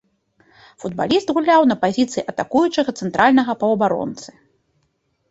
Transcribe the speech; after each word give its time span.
Футбаліст 0.83 1.27
гуляў 1.37 1.61
на 1.71 1.75
пазіцыі 1.83 2.23
атакуючага 2.33 2.95
цэнтральнага 3.03 3.55
паўабаронцы. 3.65 4.29